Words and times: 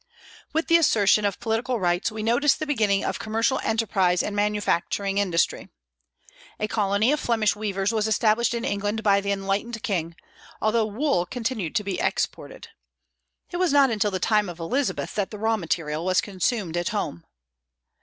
With 0.51 0.65
the 0.65 0.77
assertion 0.77 1.25
of 1.25 1.39
political 1.39 1.79
rights 1.79 2.11
we 2.11 2.23
notice 2.23 2.55
the 2.55 2.65
beginning 2.65 3.05
of 3.05 3.19
commercial 3.19 3.59
enterprise 3.63 4.23
and 4.23 4.35
manufacturing 4.35 5.19
industry. 5.19 5.69
A 6.59 6.67
colony 6.67 7.11
of 7.11 7.19
Flemish 7.19 7.55
weavers 7.55 7.91
was 7.91 8.07
established 8.07 8.55
in 8.55 8.65
England 8.65 9.03
by 9.03 9.21
the 9.21 9.31
enlightened 9.31 9.83
king, 9.83 10.15
although 10.59 10.87
wool 10.87 11.27
continued 11.27 11.75
to 11.75 11.83
be 11.83 11.99
exported. 11.99 12.69
It 13.51 13.57
was 13.57 13.71
not 13.71 13.91
until 13.91 14.09
the 14.09 14.17
time 14.17 14.49
of 14.49 14.59
Elizabeth 14.59 15.13
that 15.13 15.29
the 15.29 15.37
raw 15.37 15.55
material 15.55 16.03
was 16.03 16.19
consumed 16.19 16.77
at 16.77 16.89
home. 16.89 17.23